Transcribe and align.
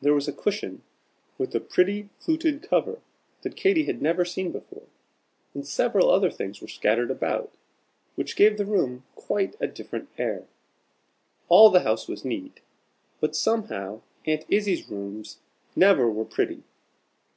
There 0.00 0.14
was 0.14 0.26
a 0.26 0.32
cushion 0.32 0.82
with 1.38 1.54
a 1.54 1.60
pretty 1.60 2.08
fluted 2.18 2.60
cover, 2.60 3.00
that 3.42 3.54
Katy 3.54 3.84
had 3.84 4.02
never 4.02 4.24
seen 4.24 4.50
before, 4.50 4.88
and 5.54 5.64
several 5.64 6.10
other 6.10 6.28
things 6.28 6.60
were 6.60 6.66
scattered 6.66 7.08
about, 7.08 7.52
which 8.16 8.34
gave 8.34 8.58
the 8.58 8.64
room 8.66 9.04
quite 9.14 9.54
a 9.60 9.68
different 9.68 10.08
air. 10.18 10.42
All 11.48 11.70
the 11.70 11.84
house 11.84 12.08
was 12.08 12.24
neat, 12.24 12.58
but 13.20 13.36
somehow 13.36 14.02
Aunt 14.26 14.44
Izzie's 14.48 14.88
rooms 14.88 15.38
never 15.76 16.10
were 16.10 16.24
pretty. 16.24 16.64